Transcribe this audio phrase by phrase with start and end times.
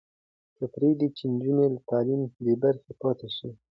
[0.57, 3.49] مه پرېږدئ چې نجونې له تعلیمه بې برخې پاتې شي.